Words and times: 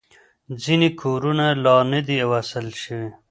ځینې 0.63 0.89
کورونه 1.01 1.45
لا 1.63 1.77
نه 1.91 1.99
دي 2.07 2.17
وصل 2.31 2.67
شوي. 2.83 3.09